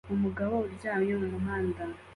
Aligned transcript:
umugabo 0.15 0.55
uryamye 0.65 1.13
mumuhanda 1.21 1.81